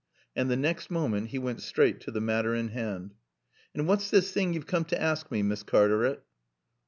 And 0.35 0.49
the 0.49 0.57
next 0.57 0.89
moment 0.89 1.27
he 1.27 1.37
went 1.37 1.61
straight 1.61 2.01
to 2.01 2.11
the 2.11 2.19
matter 2.19 2.55
in 2.55 2.69
hand. 2.69 3.13
"An' 3.75 3.85
what's 3.85 4.09
this 4.09 4.31
thing 4.31 4.51
you've 4.55 4.65
coom 4.65 4.83
to 4.85 4.97
aassk 4.97 5.29
me, 5.29 5.43
Miss 5.43 5.61
Cartaret?" 5.61 6.23